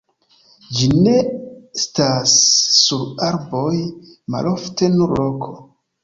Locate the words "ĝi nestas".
0.75-2.33